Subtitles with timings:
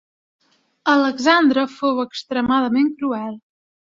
[0.93, 3.31] Alexandre fou extremadament cruel.